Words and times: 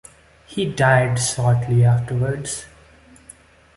He 0.47 0.65
died 0.65 1.19
shortly 1.19 1.85
afterwards. 1.85 2.65